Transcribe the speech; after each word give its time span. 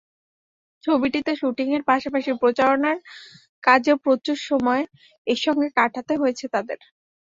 ছবিটিতে 0.83 1.31
শুটিংয়ের 1.39 1.83
পাশাপাশি 1.89 2.31
প্রচারণার 2.41 2.97
কাজেও 3.63 3.97
প্রচুর 4.05 4.37
সময় 4.49 4.83
একসঙ্গে 5.27 5.67
কাটাতে 5.77 6.13
হয়েছে 6.17 6.45
তাঁদের। 6.53 6.79